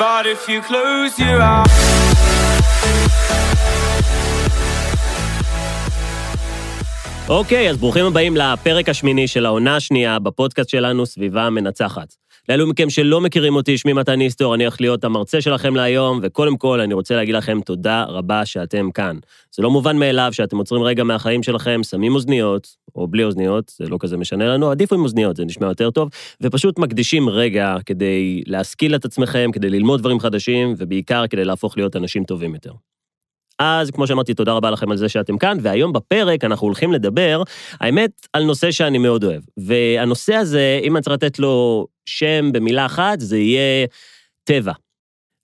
But 0.00 0.24
if 0.26 0.48
you 0.48 0.62
close 0.62 1.18
your 1.18 1.40
eyes 1.42 1.70
אוקיי, 7.28 7.70
אז 7.70 7.76
ברוכים 7.76 8.06
הבאים 8.06 8.36
לפרק 8.36 8.88
השמיני 8.88 9.28
של 9.28 9.46
העונה 9.46 9.76
השנייה 9.76 10.18
בפודקאסט 10.18 10.68
שלנו, 10.68 11.06
סביבה 11.06 11.50
מנצחת. 11.50 12.14
לאלו 12.50 12.66
מכם 12.66 12.90
שלא 12.90 13.20
מכירים 13.20 13.56
אותי, 13.56 13.78
שמי 13.78 13.92
מתן 13.92 14.14
ניסטור, 14.14 14.54
אני 14.54 14.64
הולך 14.64 14.80
להיות 14.80 15.04
המרצה 15.04 15.40
שלכם 15.40 15.76
להיום, 15.76 16.20
וקודם 16.22 16.56
כל 16.56 16.80
אני 16.80 16.94
רוצה 16.94 17.16
להגיד 17.16 17.34
לכם 17.34 17.60
תודה 17.60 18.04
רבה 18.08 18.46
שאתם 18.46 18.90
כאן. 18.90 19.16
זה 19.54 19.62
לא 19.62 19.70
מובן 19.70 19.96
מאליו 19.96 20.28
שאתם 20.32 20.56
עוצרים 20.56 20.82
רגע 20.82 21.04
מהחיים 21.04 21.42
שלכם, 21.42 21.80
שמים 21.82 22.14
אוזניות, 22.14 22.76
או 22.94 23.06
בלי 23.08 23.24
אוזניות, 23.24 23.72
זה 23.76 23.84
לא 23.88 23.96
כזה 24.00 24.16
משנה 24.16 24.48
לנו, 24.48 24.70
עדיף 24.70 24.92
עם 24.92 25.02
אוזניות, 25.02 25.36
זה 25.36 25.44
נשמע 25.44 25.66
יותר 25.66 25.90
טוב, 25.90 26.10
ופשוט 26.40 26.78
מקדישים 26.78 27.28
רגע 27.28 27.76
כדי 27.86 28.42
להשכיל 28.46 28.94
את 28.94 29.04
עצמכם, 29.04 29.50
כדי 29.52 29.70
ללמוד 29.70 30.00
דברים 30.00 30.20
חדשים, 30.20 30.74
ובעיקר 30.78 31.26
כדי 31.26 31.44
להפוך 31.44 31.76
להיות 31.76 31.96
אנשים 31.96 32.24
טובים 32.24 32.54
יותר. 32.54 32.72
אז 33.60 33.90
כמו 33.90 34.06
שאמרתי, 34.06 34.34
תודה 34.34 34.52
רבה 34.52 34.70
לכם 34.70 34.90
על 34.90 34.96
זה 34.96 35.08
שאתם 35.08 35.38
כאן, 35.38 35.58
והיום 35.62 35.92
בפרק 35.92 36.44
אנחנו 36.44 36.66
הולכים 36.66 36.92
לדבר, 36.92 37.42
האמת, 37.80 38.10
על 38.32 38.44
נושא 38.44 38.70
שאני 38.70 38.98
מאוד 38.98 39.24
אוהב. 39.24 39.42
והנושא 39.56 40.34
הזה, 40.34 40.80
אם 40.82 40.96
אני 40.96 41.02
צריך 41.02 41.14
לתת 41.14 41.38
לו 41.38 41.86
שם 42.06 42.52
במילה 42.52 42.86
אחת, 42.86 43.20
זה 43.20 43.38
יהיה 43.38 43.86
טבע. 44.44 44.72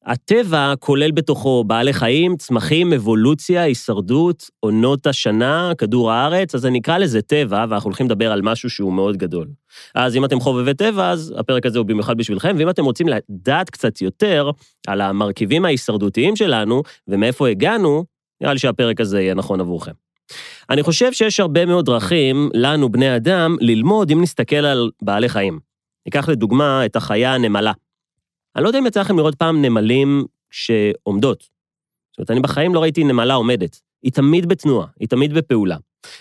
הטבע 0.06 0.74
כולל 0.78 1.10
בתוכו 1.10 1.64
בעלי 1.64 1.92
חיים, 1.92 2.36
צמחים, 2.36 2.92
אבולוציה, 2.92 3.62
הישרדות, 3.62 4.50
עונות 4.60 5.06
השנה, 5.06 5.72
כדור 5.78 6.12
הארץ, 6.12 6.54
אז 6.54 6.66
אני 6.66 6.78
אקרא 6.78 6.98
לזה 6.98 7.22
טבע, 7.22 7.64
ואנחנו 7.68 7.88
הולכים 7.88 8.06
לדבר 8.06 8.32
על 8.32 8.42
משהו 8.42 8.70
שהוא 8.70 8.92
מאוד 8.92 9.16
גדול. 9.16 9.48
אז 9.94 10.16
אם 10.16 10.24
אתם 10.24 10.40
חובבי 10.40 10.74
טבע, 10.74 11.10
אז 11.10 11.34
הפרק 11.38 11.66
הזה 11.66 11.78
הוא 11.78 11.86
במיוחד 11.86 12.16
בשבילכם, 12.16 12.56
ואם 12.58 12.70
אתם 12.70 12.84
רוצים 12.84 13.06
לדעת 13.08 13.70
קצת 13.70 14.02
יותר 14.02 14.50
על 14.86 15.00
המרכיבים 15.00 15.64
ההישרדותיים 15.64 16.36
שלנו, 16.36 16.82
ומאיפה 17.08 17.48
הגענו, 17.48 18.04
נראה 18.40 18.52
לי 18.52 18.58
שהפרק 18.58 19.00
הזה 19.00 19.20
יהיה 19.20 19.34
נכון 19.34 19.60
עבורכם. 19.60 19.92
אני 20.70 20.82
חושב 20.82 21.12
שיש 21.12 21.40
הרבה 21.40 21.66
מאוד 21.66 21.84
דרכים, 21.84 22.50
לנו, 22.54 22.88
בני 22.88 23.16
אדם, 23.16 23.56
ללמוד 23.60 24.10
אם 24.10 24.22
נסתכל 24.22 24.56
על 24.56 24.90
בעלי 25.02 25.28
חיים. 25.28 25.58
ניקח 26.06 26.28
לדוגמה 26.28 26.84
את 26.84 26.96
החיה 26.96 27.34
הנמלה. 27.34 27.72
אני 28.56 28.64
לא 28.64 28.68
יודע 28.68 28.78
אם 28.78 28.86
יצא 28.86 29.00
לכם 29.00 29.16
לראות 29.16 29.34
פעם 29.34 29.62
נמלים 29.62 30.24
שעומדות. 30.50 31.40
זאת 32.12 32.18
אומרת, 32.18 32.30
אני 32.30 32.40
בחיים 32.40 32.74
לא 32.74 32.80
ראיתי 32.80 33.04
נמלה 33.04 33.34
עומדת. 33.34 33.80
היא 34.02 34.12
תמיד 34.12 34.46
בתנועה, 34.46 34.86
היא 35.00 35.08
תמיד 35.08 35.32
בפעולה. 35.34 35.76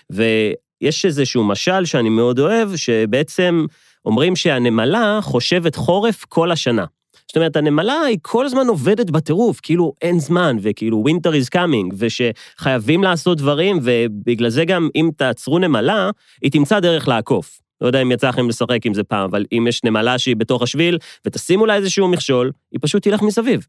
ויש 0.09 1.05
איזשהו 1.05 1.43
משל 1.43 1.85
שאני 1.85 2.09
מאוד 2.09 2.39
אוהב, 2.39 2.75
שבעצם 2.75 3.65
אומרים 4.05 4.35
שהנמלה 4.35 5.19
חושבת 5.21 5.75
חורף 5.75 6.25
כל 6.29 6.51
השנה. 6.51 6.85
זאת 7.27 7.35
אומרת, 7.35 7.55
הנמלה 7.55 8.01
היא 8.01 8.17
כל 8.21 8.45
הזמן 8.45 8.67
עובדת 8.67 9.09
בטירוף, 9.09 9.59
כאילו 9.63 9.93
אין 10.01 10.19
זמן, 10.19 10.57
וכאילו 10.61 11.03
winter 11.07 11.29
is 11.29 11.57
coming, 11.57 11.95
ושחייבים 11.97 13.03
לעשות 13.03 13.37
דברים, 13.37 13.79
ובגלל 13.83 14.49
זה 14.49 14.65
גם 14.65 14.89
אם 14.95 15.09
תעצרו 15.17 15.59
נמלה, 15.59 16.09
היא 16.41 16.51
תמצא 16.51 16.79
דרך 16.79 17.07
לעקוף. 17.07 17.64
לא 17.81 17.87
יודע 17.87 18.01
אם 18.01 18.11
יצא 18.11 18.29
לכם 18.29 18.49
לשחק 18.49 18.85
עם 18.85 18.93
זה 18.93 19.03
פעם, 19.03 19.29
אבל 19.29 19.45
אם 19.51 19.65
יש 19.69 19.83
נמלה 19.83 20.17
שהיא 20.17 20.35
בתוך 20.35 20.61
השביל, 20.61 20.97
ותשימו 21.25 21.65
לה 21.65 21.75
איזשהו 21.75 22.07
מכשול, 22.07 22.51
היא 22.71 22.79
פשוט 22.81 23.03
תלך 23.03 23.21
מסביב. 23.21 23.67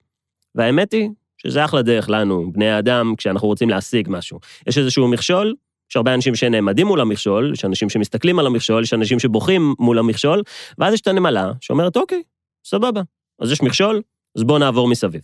והאמת 0.54 0.92
היא 0.92 1.08
שזה 1.38 1.64
אחלה 1.64 1.82
דרך 1.82 2.10
לנו, 2.10 2.52
בני 2.52 2.70
האדם, 2.70 3.14
כשאנחנו 3.18 3.48
רוצים 3.48 3.70
להשיג 3.70 4.06
משהו. 4.10 4.38
יש 4.66 4.78
איזשהו 4.78 5.08
מכשול, 5.08 5.54
יש 5.90 5.96
הרבה 5.96 6.14
אנשים 6.14 6.34
שנעמדים 6.34 6.86
מול 6.86 7.00
המכשול, 7.00 7.52
יש 7.52 7.64
אנשים 7.64 7.88
שמסתכלים 7.88 8.38
על 8.38 8.46
המכשול, 8.46 8.82
יש 8.82 8.94
אנשים 8.94 9.18
שבוכים 9.18 9.74
מול 9.78 9.98
המכשול, 9.98 10.42
ואז 10.78 10.94
יש 10.94 11.00
את 11.00 11.06
הנמלה 11.06 11.52
שאומרת, 11.60 11.96
אוקיי, 11.96 12.22
סבבה. 12.66 13.00
אז 13.40 13.52
יש 13.52 13.62
מכשול, 13.62 14.02
אז 14.36 14.44
בואו 14.44 14.58
נעבור 14.58 14.88
מסביב. 14.88 15.20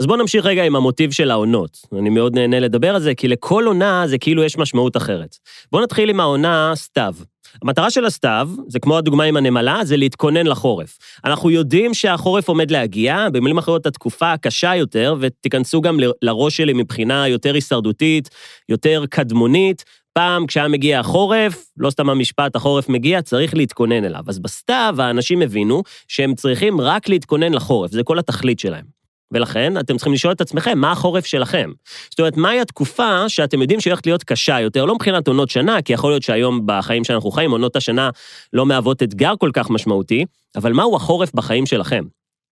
אז 0.00 0.06
בואו 0.06 0.18
נמשיך 0.18 0.46
רגע 0.46 0.64
עם 0.64 0.76
המוטיב 0.76 1.12
של 1.12 1.30
העונות. 1.30 1.78
אני 1.98 2.10
מאוד 2.10 2.34
נהנה 2.34 2.60
לדבר 2.60 2.94
על 2.94 3.00
זה, 3.00 3.14
כי 3.14 3.28
לכל 3.28 3.64
עונה 3.66 4.02
זה 4.06 4.18
כאילו 4.18 4.44
יש 4.44 4.58
משמעות 4.58 4.96
אחרת. 4.96 5.36
בואו 5.72 5.82
נתחיל 5.82 6.10
עם 6.10 6.20
העונה 6.20 6.72
סתיו. 6.74 7.14
המטרה 7.62 7.90
של 7.90 8.04
הסתיו, 8.04 8.50
זה 8.68 8.78
כמו 8.78 8.98
הדוגמה 8.98 9.24
עם 9.24 9.36
הנמלה, 9.36 9.84
זה 9.84 9.96
להתכונן 9.96 10.46
לחורף. 10.46 10.98
אנחנו 11.24 11.50
יודעים 11.50 11.94
שהחורף 11.94 12.48
עומד 12.48 12.70
להגיע, 12.70 13.28
במילים 13.32 13.58
אחרות 13.58 13.86
התקופה 13.86 14.32
הקשה 14.32 14.76
יותר, 14.76 15.14
ותיכנסו 15.20 15.80
גם 15.80 15.98
לראש 16.22 16.56
שלי 16.56 16.72
מבחינה 16.72 17.28
יותר 17.28 17.54
הישרדותית, 17.54 18.30
יותר 18.68 19.04
קדמונית. 19.10 19.84
פעם 20.12 20.46
כשהיה 20.46 20.68
מגיע 20.68 21.00
החורף, 21.00 21.64
לא 21.76 21.90
סתם 21.90 22.10
המשפט, 22.10 22.56
החורף 22.56 22.88
מגיע, 22.88 23.22
צריך 23.22 23.54
להתכונן 23.54 24.04
אליו. 24.04 24.22
אז 24.28 24.38
בסתיו 24.38 24.94
האנשים 24.98 25.42
הבינו 25.42 25.82
שהם 26.08 26.34
צריכים 26.34 26.80
רק 26.80 27.08
להתכונן 27.08 27.52
לחורף, 27.52 27.90
זה 27.90 28.02
כל 28.02 28.18
התכלית 28.18 28.58
שלהם. 28.58 28.99
ולכן 29.32 29.78
אתם 29.78 29.96
צריכים 29.96 30.12
לשאול 30.12 30.32
את 30.32 30.40
עצמכם, 30.40 30.78
מה 30.78 30.92
החורף 30.92 31.26
שלכם? 31.26 31.70
זאת 32.10 32.18
אומרת, 32.18 32.36
מהי 32.36 32.60
התקופה 32.60 33.28
שאתם 33.28 33.62
יודעים 33.62 33.80
שהיא 33.80 33.90
הולכת 33.90 34.06
להיות 34.06 34.24
קשה 34.24 34.60
יותר, 34.60 34.84
לא 34.84 34.94
מבחינת 34.94 35.28
עונות 35.28 35.50
שנה, 35.50 35.82
כי 35.82 35.92
יכול 35.92 36.10
להיות 36.10 36.22
שהיום 36.22 36.60
בחיים 36.66 37.04
שאנחנו 37.04 37.30
חיים, 37.30 37.50
עונות 37.50 37.76
השנה 37.76 38.10
לא 38.52 38.66
מהוות 38.66 39.02
אתגר 39.02 39.32
כל 39.38 39.50
כך 39.52 39.70
משמעותי, 39.70 40.24
אבל 40.56 40.72
מהו 40.72 40.96
החורף 40.96 41.34
בחיים 41.34 41.66
שלכם? 41.66 42.04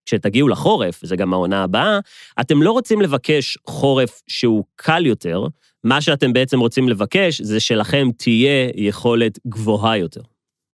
כשתגיעו 0.07 0.49
לחורף, 0.49 1.01
וזה 1.03 1.17
גם 1.17 1.33
העונה 1.33 1.63
הבאה, 1.63 1.99
אתם 2.41 2.63
לא 2.63 2.73
רוצים 2.73 3.01
לבקש 3.01 3.59
חורף 3.67 4.23
שהוא 4.29 4.65
קל 4.77 5.07
יותר, 5.07 5.47
מה 5.85 6.01
שאתם 6.01 6.33
בעצם 6.33 6.61
רוצים 6.61 6.89
לבקש 6.89 7.41
זה 7.41 7.61
שלכם 7.61 8.09
תהיה 8.17 8.69
יכולת 8.75 9.39
גבוהה 9.47 9.97
יותר. 9.97 10.21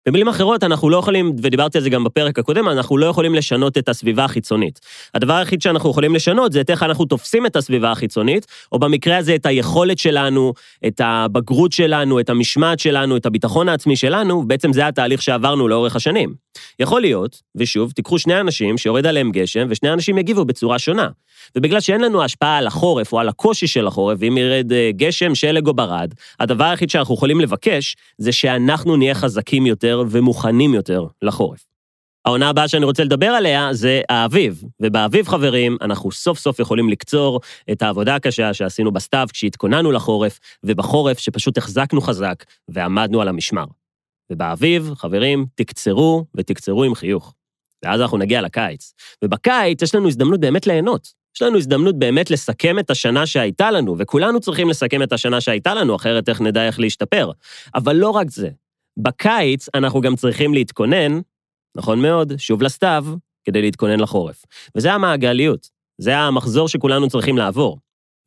במילים 0.09 0.29
אחרות, 0.29 0.65
אנחנו 0.65 0.91
לא 0.91 0.97
יכולים, 0.97 1.33
ודיברתי 1.43 1.79
על 1.79 1.85
זה 1.85 1.91
גם 1.91 2.05
בפרק 2.05 2.39
הקודם, 2.39 2.69
אנחנו 2.69 2.99
לא 2.99 3.07
יכולים 3.07 3.35
לשנות 3.35 3.79
את 3.79 3.89
הסביבה 3.89 4.25
החיצונית. 4.25 4.81
הדבר 5.15 5.33
היחיד 5.33 5.63
שאנחנו 5.63 5.91
יכולים 5.91 6.15
לשנות 6.15 6.53
זה 6.53 6.61
את 6.61 6.71
איך 6.71 6.83
אנחנו 6.83 7.05
תופסים 7.05 7.47
את 7.47 7.57
הסביבה 7.57 7.93
החיצונית, 7.93 8.47
או 8.73 8.79
במקרה 8.79 9.17
הזה 9.17 9.35
את 9.35 9.47
היכולת 9.47 9.99
שלנו, 9.99 10.53
את 10.87 11.01
הבגרות 11.05 11.73
שלנו, 11.73 12.21
את 12.21 12.31
המשמעת 12.31 12.79
שלנו, 12.79 13.17
את 13.17 13.27
הביטחון 13.27 13.69
העצמי 13.69 13.97
שלנו, 13.97 14.49
בעצם 14.49 14.73
זה 14.73 14.87
התהליך 14.87 15.23
שעברנו 15.23 15.69
לאורך 15.69 15.97
השנים. 15.97 16.44
יכול 16.79 17.01
להיות, 17.01 17.43
ושוב, 17.55 17.93
תיקחו 17.93 18.19
שני 18.19 18.41
אנשים 18.41 18.79
שיורד 18.79 19.07
עליהם 19.07 19.33
גשם, 19.33 19.67
ושני 19.71 19.93
אנשים 19.93 20.19
יגיבו 20.19 20.45
בצורה 20.45 20.79
שונה. 20.79 21.09
ובגלל 21.57 21.81
שאין 21.81 22.01
לנו 22.01 22.25
השפעה 22.25 22.59
על 22.59 22.67
החורף 22.67 23.13
או 23.13 23.21
על 23.21 23.29
הקושי 23.29 23.67
של 23.67 23.87
החורף, 23.87 24.19
ואם 24.21 24.39
ירד 24.39 24.73
אה, 24.73 24.91
גשם, 24.97 25.35
שלג 25.35 25.67
או 25.67 25.75
ברד, 25.75 26.15
הדבר 26.41 26.65
היחיד 26.65 26.91
שאנחנו 26.91 27.15
יכולים 27.15 27.41
לבקש 27.41 27.97
זה 28.19 28.33
שאנחנו 28.33 28.97
נהיה 28.97 29.15
חזקים 29.15 29.67
יותר 29.67 30.03
ומוכנים 30.11 30.75
יותר 30.75 31.07
לחורף. 31.23 31.65
העונה 32.25 32.49
הבאה 32.49 32.69
שאני 32.69 32.85
רוצה 32.85 33.05
לדבר 33.05 33.27
עליה 33.27 33.69
זה 33.73 34.01
האביב, 34.09 34.63
ובאביב, 34.81 35.29
חברים, 35.29 35.77
אנחנו 35.81 36.13
סוף 36.13 36.39
סוף 36.39 36.59
יכולים 36.61 36.89
לקצור 36.89 37.41
את 37.73 37.83
העבודה 37.83 38.15
הקשה 38.15 38.55
שעשינו 38.55 38.93
בסתיו 38.93 39.29
כשהתכוננו 39.33 39.93
לחורף, 39.93 40.39
ובחורף 40.65 41.19
שפשוט 41.19 41.59
החזקנו 41.59 42.01
חזק 42.01 42.45
ועמדנו 42.69 43.21
על 43.21 43.29
המשמר. 43.29 43.65
ובאביב, 44.33 44.95
חברים, 44.95 45.47
תקצרו 45.55 46.25
ותקצרו 46.37 46.85
עם 46.85 46.95
חיוך. 46.95 47.35
ואז 47.85 48.01
אנחנו 48.01 48.19
נגיע 48.19 48.43
לקיץ. 48.43 48.93
ובקיץ 49.25 49.83
יש 49.83 49.95
לנו 49.95 50.09
הזדמנות 50.09 50.41
באמת 50.41 50.67
ליהנות. 50.67 51.13
יש 51.37 51.43
לנו 51.43 51.59
הזדמנות 51.59 51.99
באמת 51.99 52.31
לסכם 52.31 52.79
את 52.79 52.91
השנה 52.91 53.27
שהייתה 53.27 53.71
לנו, 53.71 53.99
וכולנו 53.99 54.41
צריכים 54.41 54.69
לסכם 54.69 55.03
את 55.03 55.13
השנה 55.13 55.41
שהייתה 55.41 55.75
לנו, 55.75 55.97
אחרת 55.97 56.29
איך 56.29 56.41
נדע 56.41 56.67
איך 56.67 56.81
להשתפר. 56.81 57.31
אבל 57.75 57.97
לא 57.97 58.11
רק 58.11 58.31
זה, 58.31 58.49
בקיץ 58.99 59.69
אנחנו 59.75 60.01
גם 60.01 60.17
צריכים 60.17 60.55
להתכונן, 60.55 61.21
נכון 61.77 62.03
מאוד, 62.03 62.33
שוב 62.39 62.63
לסתיו, 62.63 63.05
כדי 63.45 63.63
להתכונן 63.63 64.01
לחורף. 64.01 64.45
וזה 64.77 64.93
המעגליות, 64.93 65.69
זה 66.01 66.19
המחזור 66.19 66.69
שכולנו 66.69 67.09
צריכים 67.09 67.39
לעבור. 67.39 67.79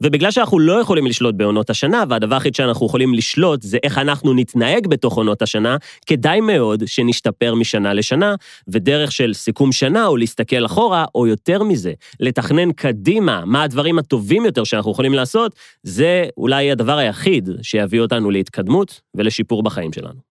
ובגלל 0.04 0.32
שאנחנו 0.32 0.60
לא 0.60 0.82
יכולים 0.82 1.08
לשלוט 1.08 1.36
בעונות 1.36 1.70
השנה, 1.70 2.04
והדבר 2.10 2.36
היחיד 2.36 2.56
שאנחנו 2.56 2.86
יכולים 2.86 3.14
לשלוט 3.14 3.62
זה 3.62 3.78
איך 3.84 3.98
אנחנו 3.98 4.34
נתנהג 4.34 4.88
בתוך 4.88 5.18
עונות 5.18 5.42
השנה, 5.42 5.78
כדאי 6.06 6.42
מאוד 6.42 6.84
שנשתפר 6.86 7.56
משנה 7.56 7.94
לשנה, 7.94 8.36
ודרך 8.68 9.12
של 9.12 9.34
סיכום 9.34 9.72
שנה 9.72 10.08
או 10.08 10.18
להסתכל 10.18 10.66
אחורה, 10.66 11.06
או 11.16 11.28
יותר 11.28 11.64
מזה, 11.64 11.94
לתכנן 12.20 12.72
קדימה 12.72 13.46
מה 13.46 13.64
הדברים 13.64 14.00
הטובים 14.00 14.46
יותר 14.46 14.64
שאנחנו 14.64 14.92
יכולים 14.92 15.14
לעשות, 15.14 15.56
זה 15.84 16.26
אולי 16.38 16.72
הדבר 16.72 16.98
היחיד 16.98 17.50
שיביא 17.62 18.02
אותנו 18.02 18.32
להתקדמות 18.32 19.02
ולשיפור 19.16 19.64
בחיים 19.64 19.94
שלנו. 19.94 20.28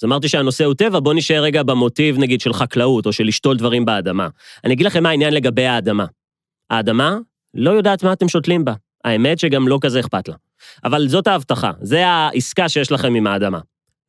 אז 0.00 0.04
אמרתי 0.04 0.28
שהנושא 0.28 0.64
הוא 0.64 0.74
טבע, 0.74 1.00
בואו 1.00 1.14
נשאר 1.14 1.42
רגע 1.42 1.62
במוטיב 1.62 2.18
נגיד 2.18 2.40
של 2.40 2.52
חקלאות, 2.52 3.06
או 3.06 3.12
של 3.12 3.24
לשתול 3.24 3.56
דברים 3.56 3.84
באדמה. 3.84 4.28
אני 4.64 4.74
אגיד 4.74 4.86
לכם 4.86 5.02
מה 5.02 5.08
העניין 5.08 5.34
לגבי 5.34 5.66
האדמה. 5.66 6.04
האדמה 6.70 7.18
לא 7.54 7.70
יודעת 7.70 8.04
מה 8.04 8.12
אתם 8.12 8.28
שותלים 8.28 8.64
בה. 8.64 8.72
האמת 9.04 9.38
שגם 9.38 9.68
לא 9.68 9.78
כזה 9.80 10.00
אכפת 10.00 10.28
לה. 10.28 10.34
אבל 10.84 11.08
זאת 11.08 11.26
ההבטחה, 11.26 11.72
זה 11.80 12.06
העסקה 12.06 12.68
שיש 12.68 12.92
לכם 12.92 13.14
עם 13.14 13.26
האדמה. 13.26 13.58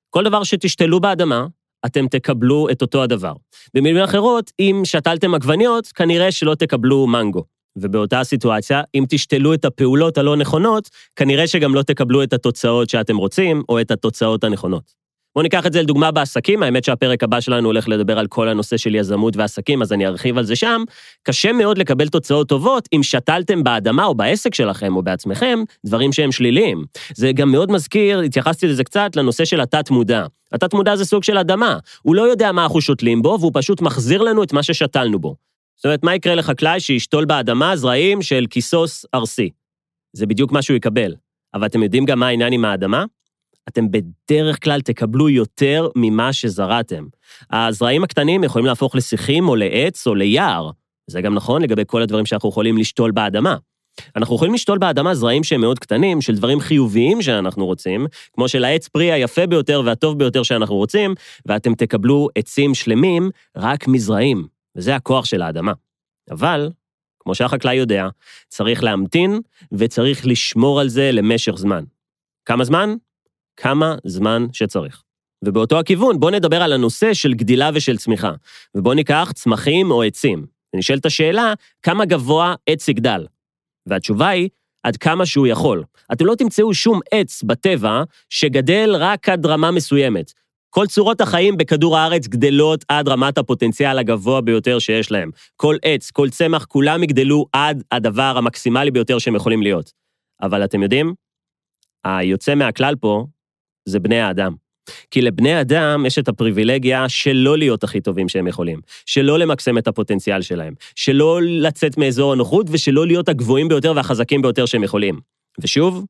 כל 0.09 0.24
דבר 0.24 0.44
שתשתלו 0.44 1.00
באדמה, 1.00 1.45
אתם 1.86 2.07
תקבלו 2.07 2.68
את 2.71 2.81
אותו 2.81 3.03
הדבר. 3.03 3.33
במילים 3.74 4.03
אחרות, 4.03 4.51
אם 4.59 4.81
שתלתם 4.83 5.33
עגבניות, 5.33 5.88
כנראה 5.88 6.31
שלא 6.31 6.56
תקבלו 6.56 7.07
מנגו. 7.07 7.44
ובאותה 7.75 8.24
סיטואציה, 8.24 8.81
אם 8.95 9.06
תשתלו 9.09 9.53
את 9.53 9.65
הפעולות 9.65 10.18
הלא 10.18 10.36
נכונות, 10.36 10.89
כנראה 11.15 11.47
שגם 11.47 11.75
לא 11.75 11.81
תקבלו 11.81 12.24
את 12.24 12.33
התוצאות 12.33 12.89
שאתם 12.89 13.18
רוצים, 13.18 13.63
או 13.69 13.81
את 13.81 13.92
התוצאות 13.92 14.44
הנכונות. 14.44 14.98
בואו 15.35 15.43
ניקח 15.43 15.65
את 15.65 15.73
זה 15.73 15.81
לדוגמה 15.81 16.11
בעסקים, 16.11 16.63
האמת 16.63 16.83
שהפרק 16.83 17.23
הבא 17.23 17.39
שלנו 17.39 17.67
הולך 17.67 17.89
לדבר 17.89 18.19
על 18.19 18.27
כל 18.27 18.49
הנושא 18.49 18.77
של 18.77 18.95
יזמות 18.95 19.37
ועסקים, 19.37 19.81
אז 19.81 19.93
אני 19.93 20.07
ארחיב 20.07 20.37
על 20.37 20.43
זה 20.43 20.55
שם. 20.55 20.83
קשה 21.23 21.53
מאוד 21.53 21.77
לקבל 21.77 22.07
תוצאות 22.07 22.49
טובות 22.49 22.89
אם 22.93 23.03
שתלתם 23.03 23.63
באדמה 23.63 24.05
או 24.05 24.15
בעסק 24.15 24.55
שלכם 24.55 24.95
או 24.95 25.01
בעצמכם 25.01 25.59
דברים 25.85 26.13
שהם 26.13 26.31
שליליים. 26.31 26.83
זה 27.15 27.31
גם 27.31 27.51
מאוד 27.51 27.71
מזכיר, 27.71 28.19
התייחסתי 28.19 28.67
לזה 28.67 28.83
קצת, 28.83 29.15
לנושא 29.15 29.45
של 29.45 29.61
התת-מודע. 29.61 30.25
התת-מודע 30.51 30.95
זה 30.95 31.05
סוג 31.05 31.23
של 31.23 31.37
אדמה, 31.37 31.77
הוא 32.01 32.15
לא 32.15 32.21
יודע 32.21 32.51
מה 32.51 32.63
אנחנו 32.63 32.81
שותלים 32.81 33.21
בו, 33.21 33.37
והוא 33.39 33.51
פשוט 33.53 33.81
מחזיר 33.81 34.21
לנו 34.21 34.43
את 34.43 34.53
מה 34.53 34.63
ששתלנו 34.63 35.19
בו. 35.19 35.35
זאת 35.75 35.85
אומרת, 35.85 36.03
מה 36.03 36.15
יקרה 36.15 36.35
לחקלאי 36.35 36.79
שישתול 36.79 37.25
באדמה 37.25 37.75
זרעים 37.75 38.21
של 38.21 38.45
כיסוס 38.49 39.05
ארסי? 39.13 39.49
זה 40.13 40.25
בדיוק 40.25 40.51
מה 40.51 40.61
שהוא 40.61 40.77
יקבל. 40.77 41.15
אבל 41.53 41.65
אתם 41.65 41.83
יודעים 41.83 42.05
גם 42.05 42.19
מה 42.19 42.27
העניין 42.27 42.53
עם 42.53 42.65
האדמה? 42.65 43.05
אתם 43.69 43.86
בדרך 43.92 44.63
כלל 44.63 44.81
תקבלו 44.81 45.30
יותר 45.30 45.88
ממה 45.95 46.33
שזרעתם. 46.33 47.06
הזרעים 47.51 48.04
הקטנים 48.04 48.44
יכולים 48.44 48.66
להפוך 48.66 48.95
לשיחים 48.95 49.50
או 49.50 49.56
לעץ 49.56 50.07
או 50.07 50.16
ליער. 50.16 50.69
זה 51.07 51.21
גם 51.21 51.33
נכון 51.33 51.62
לגבי 51.62 51.83
כל 51.88 52.01
הדברים 52.01 52.25
שאנחנו 52.25 52.50
יכולים 52.50 52.77
לשתול 52.77 53.12
באדמה. 53.12 53.56
אנחנו 54.16 54.36
יכולים 54.36 54.54
לשתול 54.54 54.77
באדמה 54.77 55.16
זרעים 55.16 55.44
שהם 55.44 55.62
מאוד 55.62 55.80
קטנים, 55.80 56.21
של 56.21 56.36
דברים 56.36 56.60
חיוביים 56.60 57.21
שאנחנו 57.21 57.66
רוצים, 57.66 58.07
כמו 58.33 58.48
של 58.48 58.63
העץ 58.63 58.88
פרי 58.88 59.12
היפה 59.12 59.48
ביותר 59.48 59.81
והטוב 59.86 60.19
ביותר 60.19 60.44
שאנחנו 60.44 60.75
רוצים, 60.75 61.16
ואתם 61.45 61.75
תקבלו 61.75 62.27
עצים 62.36 62.75
שלמים 62.75 63.30
רק 63.57 63.88
מזרעים, 63.88 64.48
וזה 64.75 64.95
הכוח 64.95 65.25
של 65.25 65.42
האדמה. 65.42 65.74
אבל, 66.31 66.69
כמו 67.19 67.36
שהחקלאי 67.36 67.75
יודע, 67.75 68.07
צריך 68.48 68.83
להמתין 68.83 69.39
וצריך 69.71 70.27
לשמור 70.27 70.80
על 70.80 70.88
זה 70.88 71.12
למשך 71.12 71.54
זמן. 71.56 71.83
כמה 72.45 72.63
זמן? 72.63 72.95
כמה 73.59 73.95
זמן 74.06 74.45
שצריך. 74.53 75.03
ובאותו 75.45 75.79
הכיוון, 75.79 76.19
בואו 76.19 76.31
נדבר 76.31 76.61
על 76.61 76.73
הנושא 76.73 77.13
של 77.13 77.33
גדילה 77.33 77.69
ושל 77.73 77.97
צמיחה. 77.97 78.31
ובואו 78.75 78.94
ניקח 78.94 79.31
צמחים 79.35 79.91
או 79.91 80.03
עצים. 80.03 80.45
ונשאלת 80.73 81.06
השאלה, 81.06 81.53
כמה 81.81 82.06
גבוה 82.06 82.56
עץ 82.65 82.88
יגדל? 82.88 83.25
והתשובה 83.85 84.29
היא, 84.29 84.50
עד 84.83 84.97
כמה 84.97 85.25
שהוא 85.25 85.47
יכול. 85.47 85.83
אתם 86.13 86.25
לא 86.25 86.35
תמצאו 86.35 86.73
שום 86.73 87.00
עץ 87.11 87.44
בטבע 87.44 88.03
שגדל 88.29 88.95
רק 89.00 89.29
עד 89.29 89.45
רמה 89.45 89.71
מסוימת. 89.71 90.33
כל 90.69 90.88
צורות 90.88 91.21
החיים 91.21 91.57
בכדור 91.57 91.97
הארץ 91.97 92.27
גדלות 92.27 92.85
עד 92.88 93.07
רמת 93.07 93.38
הפוטנציאל 93.38 94.00
הגבוה 94.00 94.41
ביותר 94.41 94.79
שיש 94.79 95.11
להם. 95.11 95.31
כל 95.56 95.75
עץ, 95.81 96.11
כל 96.11 96.29
צמח, 96.29 96.65
כולם 96.65 97.03
יגדלו 97.03 97.45
עד 97.53 97.83
הדבר 97.91 98.33
המקסימלי 98.38 98.91
ביותר 98.91 99.19
שהם 99.19 99.35
יכולים 99.35 99.63
להיות. 99.63 99.91
אבל 100.41 100.63
אתם 100.63 100.83
יודעים, 100.83 101.13
היוצא 102.06 102.56
מהכלל 102.56 102.95
פה 102.95 103.25
זה 103.89 104.00
בני 104.00 104.19
האדם. 104.19 104.56
כי 105.12 105.21
לבני 105.21 105.62
אדם 105.62 106.06
יש 106.06 106.19
את 106.19 106.27
הפריבילגיה 106.27 107.09
שלא 107.09 107.57
להיות 107.57 107.83
הכי 107.83 108.01
טובים 108.01 108.30
שהם 108.30 108.47
יכולים, 108.47 108.80
שלא 109.06 109.39
למקסם 109.39 109.77
את 109.77 109.88
הפוטנציאל 109.88 110.41
שלהם, 110.41 110.74
שלא 110.95 111.39
לצאת 111.41 111.97
מאזור 111.97 112.33
הנוחות 112.33 112.68
ושלא 112.69 113.07
להיות 113.07 113.30
הגבוהים 113.30 113.68
ביותר 113.68 113.94
והחזקים 113.95 114.41
ביותר 114.41 114.65
שהם 114.65 114.83
יכולים. 114.83 115.19
ושוב, 115.62 116.06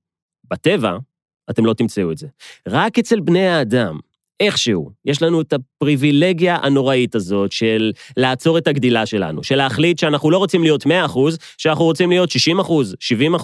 בטבע, 0.52 0.98
אתם 1.50 1.66
לא 1.66 1.74
תמצאו 1.74 2.12
את 2.12 2.18
זה. 2.18 2.28
רק 2.68 3.00
אצל 3.00 3.20
בני 3.20 3.48
האדם, 3.48 4.00
איכשהו, 4.40 4.92
יש 5.06 5.22
לנו 5.22 5.42
את 5.42 5.54
הפריבילגיה 5.54 6.58
הנוראית 6.62 7.16
הזאת 7.16 7.52
של 7.52 7.92
לעצור 8.18 8.58
את 8.58 8.68
הגדילה 8.68 9.06
שלנו, 9.06 9.44
של 9.44 9.56
להחליט 9.56 10.00
שאנחנו 10.00 10.32
לא 10.32 10.38
רוצים 10.38 10.64
להיות 10.64 10.86
100 10.86 11.06
שאנחנו 11.58 11.86
רוצים 11.86 12.10
להיות 12.10 12.30
60 12.30 12.58
70 13.00 13.36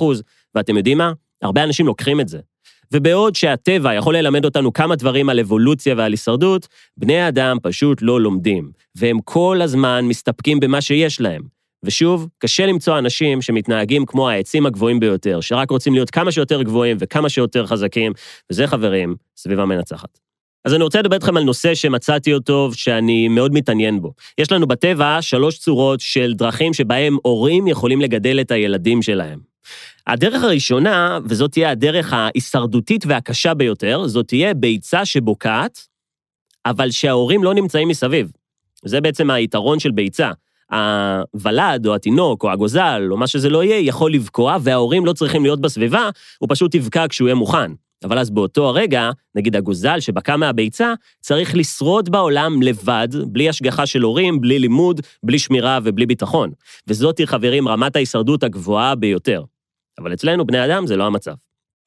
ואתם 0.56 0.78
יודעים 0.78 0.98
מה? 0.98 1.12
הרבה 1.42 1.64
אנשים 1.64 1.86
לוקחים 1.88 2.20
את 2.20 2.28
זה. 2.28 2.40
ובעוד 2.92 3.36
שהטבע 3.36 3.94
יכול 3.94 4.18
ללמד 4.18 4.46
אותנו 4.46 4.74
כמה 4.74 4.96
דברים 4.96 5.30
על 5.30 5.40
אבולוציה 5.40 5.96
ועל 5.98 6.12
הישרדות, 6.12 6.68
בני 6.98 7.20
האדם 7.20 7.58
פשוט 7.62 8.02
לא 8.02 8.22
לומדים, 8.22 8.72
והם 8.96 9.20
כל 9.24 9.60
הזמן 9.64 10.06
מסתפקים 10.06 10.60
במה 10.60 10.82
שיש 10.82 11.22
להם. 11.22 11.42
ושוב, 11.84 12.28
קשה 12.38 12.66
למצוא 12.66 12.98
אנשים 12.98 13.42
שמתנהגים 13.42 14.06
כמו 14.06 14.30
העצים 14.30 14.66
הגבוהים 14.66 15.00
ביותר, 15.00 15.42
שרק 15.42 15.70
רוצים 15.70 15.94
להיות 15.94 16.10
כמה 16.10 16.32
שיותר 16.32 16.62
גבוהים 16.64 16.98
וכמה 17.00 17.30
שיותר 17.30 17.66
חזקים, 17.66 18.14
וזה, 18.52 18.68
חברים, 18.68 19.16
סביבה 19.38 19.66
מנצחת. 19.66 20.20
אז 20.66 20.74
אני 20.74 20.84
רוצה 20.84 21.00
לדבר 21.00 21.16
איתכם 21.16 21.38
על 21.38 21.44
נושא 21.44 21.76
שמצאתי 21.76 22.34
אותו, 22.34 22.70
שאני 22.74 23.28
מאוד 23.28 23.54
מתעניין 23.54 24.02
בו. 24.02 24.14
יש 24.38 24.52
לנו 24.52 24.68
בטבע 24.68 25.18
שלוש 25.22 25.58
צורות 25.58 26.00
של 26.00 26.34
דרכים 26.34 26.74
שבהם 26.74 27.18
הורים 27.24 27.68
יכולים 27.68 28.02
לגדל 28.02 28.42
את 28.42 28.52
הילדים 28.52 29.02
שלהם. 29.02 29.40
הדרך 30.07 30.44
הראשונה, 30.44 31.19
וזאת 31.25 31.52
תהיה 31.52 31.72
הדרך 31.72 32.13
ההישרדותית 32.13 33.06
והקשה 33.06 33.54
ביותר, 33.54 34.07
זאת 34.07 34.28
תהיה 34.28 34.54
ביצה 34.54 35.06
שבוקעת, 35.06 35.80
אבל 36.66 36.92
שההורים 36.92 37.44
לא 37.44 37.54
נמצאים 37.54 37.88
מסביב. 37.88 38.31
זה 38.86 39.02
בעצם 39.02 39.30
היתרון 39.30 39.80
של 39.80 39.92
ביצה. 39.92 40.31
הוולד, 41.34 41.88
או 41.88 41.96
התינוק, 41.96 42.44
או 42.44 42.52
הגוזל, 42.52 43.07
או 43.12 43.18
מה 43.18 43.28
שזה 43.28 43.50
לא 43.50 43.63
יהיה, 43.63 43.88
יכול 43.88 44.13
לבקוע, 44.13 44.57
וההורים 44.62 45.06
לא 45.06 45.13
צריכים 45.13 45.44
להיות 45.44 45.62
בסביבה, 45.62 46.10
הוא 46.40 46.50
פשוט 46.52 46.75
יבקע 46.75 47.06
כשהוא 47.10 47.28
יהיה 47.28 47.36
מוכן. 47.36 47.72
אבל 48.04 48.19
אז 48.19 48.30
באותו 48.30 48.68
הרגע, 48.68 49.10
נגיד 49.36 49.56
הגוזל 49.56 50.00
שבקע 50.00 50.36
מהביצה, 50.36 50.94
צריך 51.22 51.56
לשרוד 51.56 52.10
בעולם 52.10 52.62
לבד, 52.62 53.07
בלי 53.28 53.50
השגחה 53.50 53.86
של 53.86 54.02
הורים, 54.02 54.42
בלי 54.42 54.60
לימוד, 54.60 55.02
בלי 55.24 55.40
שמירה 55.40 55.80
ובלי 55.84 56.06
ביטחון. 56.06 56.52
וזאתי, 56.88 57.28
חברים, 57.28 57.68
רמת 57.68 57.96
ההישרדות 57.96 58.44
הגבוהה 58.44 58.96
ביותר. 58.96 59.44
אבל 60.00 60.13
אצלנו, 60.13 60.45
בני 60.45 60.65
אדם, 60.65 60.88
זה 60.88 60.95
לא 60.95 61.03
המצב. 61.03 61.33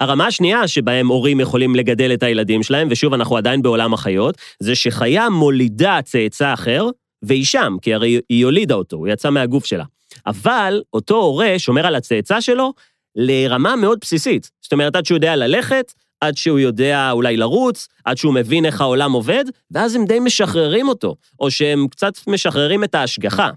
הרמה 0.01 0.27
השנייה 0.27 0.69
שבהם 0.69 1.09
הורים 1.09 1.41
יכולים 1.41 1.75
לגדל 1.75 2.13
את 2.15 2.23
הילדים 2.23 2.63
שלהם, 2.63 2.89
ושוב, 2.91 3.15
אנחנו 3.15 3.37
עדיין 3.37 3.63
בעולם 3.63 3.95
החיות, 3.95 4.39
זה 4.61 4.75
שחיה 4.75 5.29
מולידה 5.29 5.99
צאצא 6.05 6.55
אחר, 6.55 6.87
והיא 7.23 7.45
שם, 7.45 7.77
כי 7.83 7.95
הרי 7.95 8.21
היא 8.29 8.45
הולידה 8.45 8.75
אותו, 8.75 8.97
הוא 8.97 9.09
יצא 9.09 9.31
מהגוף 9.31 9.65
שלה. 9.67 9.85
אבל 10.27 10.83
אותו 10.93 11.17
הורה 11.17 11.55
שומר 11.59 11.87
על 11.87 11.95
הצאצא 11.95 12.41
שלו 12.41 12.73
לרמה 13.17 13.77
מאוד 13.77 13.99
בסיסית. 14.01 14.51
זאת 14.63 14.73
אומרת, 14.73 14.97
עד 14.97 15.07
שהוא 15.07 15.17
יודע 15.17 15.37
ללכת, 15.37 15.93
עד 16.21 16.37
שהוא 16.37 16.59
יודע 16.59 17.11
אולי 17.11 17.37
לרוץ, 17.37 17.89
עד 18.05 18.17
שהוא 18.17 18.35
מבין 18.35 18.65
איך 18.65 18.81
העולם 18.81 19.13
עובד, 19.13 19.45
ואז 19.71 19.95
הם 19.95 20.05
די 20.05 20.21
משחררים 20.21 20.89
אותו, 20.89 21.17
או 21.41 21.51
שהם 21.51 21.89
קצת 21.89 22.13
משחררים 22.27 22.85
את 22.85 22.95
ההשגחה. 22.95 23.51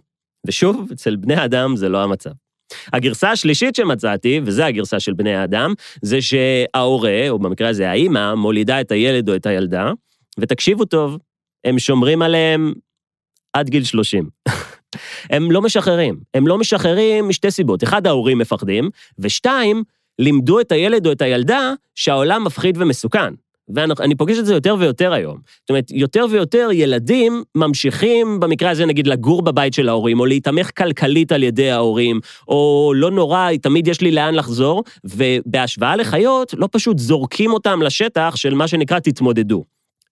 ושוב, 0.47 0.89
אצל 0.93 1.15
בני 1.15 1.45
אדם 1.45 1.75
זה 1.75 1.89
לא 1.89 2.03
המצב. 2.03 2.29
הגרסה 2.93 3.31
השלישית 3.31 3.75
שמצאתי, 3.75 4.41
וזו 4.43 4.63
הגרסה 4.63 4.99
של 4.99 5.13
בני 5.13 5.35
האדם, 5.35 5.73
זה 6.01 6.19
שההורה, 6.21 7.29
או 7.29 7.39
במקרה 7.39 7.69
הזה 7.69 7.89
האימא, 7.89 8.35
מולידה 8.35 8.81
את 8.81 8.91
הילד 8.91 9.29
או 9.29 9.35
את 9.35 9.45
הילדה, 9.45 9.91
ותקשיבו 10.39 10.85
טוב, 10.85 11.17
הם 11.63 11.79
שומרים 11.79 12.21
עליהם 12.21 12.73
עד 13.53 13.69
גיל 13.69 13.83
30. 13.83 14.29
הם 15.29 15.51
לא 15.51 15.61
משחררים. 15.61 16.19
הם 16.33 16.47
לא 16.47 16.57
משחררים 16.57 17.29
משתי 17.29 17.51
סיבות. 17.51 17.83
אחד, 17.83 18.07
ההורים 18.07 18.37
מפחדים, 18.37 18.89
ושתיים, 19.19 19.83
לימדו 20.19 20.59
את 20.59 20.71
הילד 20.71 21.07
או 21.07 21.11
את 21.11 21.21
הילדה 21.21 21.73
שהעולם 21.95 22.43
מפחיד 22.43 22.77
ומסוכן. 22.79 23.33
ואני 23.75 24.15
פוגש 24.15 24.37
את 24.39 24.45
זה 24.45 24.53
יותר 24.53 24.75
ויותר 24.79 25.13
היום. 25.13 25.37
זאת 25.61 25.69
אומרת, 25.69 25.91
יותר 25.91 26.25
ויותר 26.29 26.69
ילדים 26.73 27.43
ממשיכים, 27.55 28.39
במקרה 28.39 28.69
הזה 28.69 28.85
נגיד, 28.85 29.07
לגור 29.07 29.41
בבית 29.41 29.73
של 29.73 29.89
ההורים, 29.89 30.19
או 30.19 30.25
להיתמך 30.25 30.69
כלכלית 30.77 31.31
על 31.31 31.43
ידי 31.43 31.71
ההורים, 31.71 32.19
או 32.47 32.93
לא 32.95 33.11
נורא, 33.11 33.49
תמיד 33.61 33.87
יש 33.87 34.01
לי 34.01 34.11
לאן 34.11 34.35
לחזור, 34.35 34.83
ובהשוואה 35.03 35.95
לחיות, 35.95 36.53
לא 36.57 36.67
פשוט 36.71 36.99
זורקים 36.99 37.53
אותם 37.53 37.81
לשטח 37.81 38.33
של 38.35 38.53
מה 38.53 38.67
שנקרא 38.67 38.99
תתמודדו. 38.99 39.63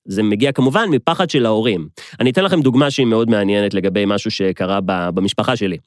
זה 0.06 0.24
מגיע 0.24 0.51
כמובן 0.51 0.89
מפחד 0.92 1.30
של 1.30 1.46
ההורים. 1.46 1.88
אני 2.20 2.30
אתן 2.30 2.44
לכם 2.44 2.62
דוגמה 2.62 2.92
שהיא 2.92 3.06
מאוד 3.06 3.30
מעניינת 3.30 3.74
לגבי 3.74 4.04
משהו 4.08 4.32
שקרה 4.32 4.80
במשפחה 4.86 5.56
שלי. 5.56 5.78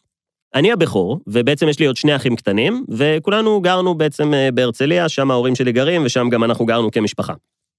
אני 0.55 0.73
הבכור, 0.73 1.19
ובעצם 1.27 1.69
יש 1.69 1.79
לי 1.79 1.87
עוד 1.87 1.97
שני 1.97 2.17
אחים 2.17 2.37
קטנים, 2.37 2.85
וכולנו 2.89 3.61
גרנו 3.61 3.95
בעצם 3.95 4.35
אה, 4.35 4.51
בהרצליה, 4.51 5.09
שם 5.09 5.31
ההורים 5.31 5.55
שלי 5.55 5.73
גרים, 5.73 6.03
ושם 6.05 6.29
גם 6.29 6.45
אנחנו 6.45 6.67
גרנו 6.67 6.91
כמשפחה. 6.91 7.33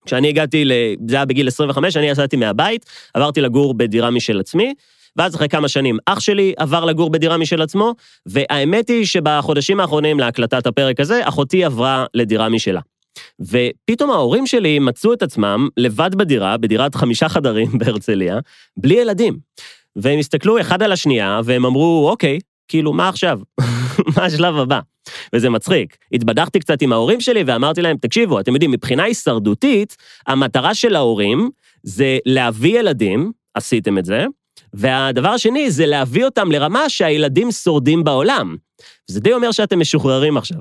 כשאני 0.05 0.29
הגעתי, 0.29 0.65
זה 1.07 1.15
היה 1.15 1.25
בגיל 1.25 1.47
25, 1.47 1.97
אני 1.97 2.09
יצאתי 2.09 2.35
מהבית, 2.35 2.85
עברתי 3.13 3.41
לגור 3.41 3.73
בדירה 3.73 4.09
משל 4.09 4.39
עצמי, 4.39 4.73
ואז 5.15 5.35
אחרי 5.35 5.49
כמה 5.49 5.67
שנים 5.67 5.97
אח 6.05 6.19
שלי 6.19 6.53
עבר 6.57 6.85
לגור 6.85 7.09
בדירה 7.09 7.37
משל 7.37 7.61
עצמו, 7.61 7.93
והאמת 8.25 8.89
היא 8.89 9.05
שבחודשים 9.05 9.79
האחרונים 9.79 10.19
להקלטת 10.19 10.67
הפרק 10.67 10.99
הזה, 10.99 11.21
אחותי 11.27 11.63
עברה 11.63 12.05
לדירה 12.13 12.49
משלה. 12.49 12.81
ופתאום 13.39 14.11
ההורים 14.11 14.47
שלי 14.47 14.79
מצאו 14.79 15.13
את 15.13 15.23
עצמם 15.23 15.67
לבד 15.77 16.15
בדירה, 16.15 16.57
בדירת 16.57 16.95
חמישה 16.95 17.29
חדרים 17.29 17.67
בהרצליה, 17.79 18.39
בלי 18.77 18.93
ילדים. 18.93 19.37
והם 19.95 20.19
הסתכלו 20.19 20.61
אחד 20.61 20.83
על 20.83 20.91
השנייה, 20.91 21.41
והם 21.43 21.65
אמרו, 21.65 22.09
אוקיי, 22.09 22.39
כאילו, 22.67 22.93
מה 22.93 23.09
עכשיו? 23.09 23.39
מה 24.17 24.25
השלב 24.25 24.57
הבא? 24.57 24.79
וזה 25.35 25.49
מצחיק. 25.49 25.97
התבדחתי 26.13 26.59
קצת 26.59 26.81
עם 26.81 26.93
ההורים 26.93 27.21
שלי 27.21 27.43
ואמרתי 27.43 27.81
להם, 27.81 27.97
תקשיבו, 27.97 28.39
אתם 28.39 28.53
יודעים, 28.53 28.71
מבחינה 28.71 29.03
הישרדותית, 29.03 29.97
המטרה 30.27 30.75
של 30.75 30.95
ההורים 30.95 31.49
זה 31.83 32.17
להביא 32.25 32.79
ילדים, 32.79 33.31
עשיתם 33.53 33.97
את 33.97 34.05
זה, 34.05 34.25
והדבר 34.73 35.29
השני 35.29 35.71
זה 35.71 35.85
להביא 35.85 36.25
אותם 36.25 36.51
לרמה 36.51 36.89
שהילדים 36.89 37.51
שורדים 37.51 38.03
בעולם. 38.03 38.55
זה 39.07 39.19
די 39.19 39.33
אומר 39.33 39.51
שאתם 39.51 39.79
משוחררים 39.79 40.37
עכשיו. 40.37 40.57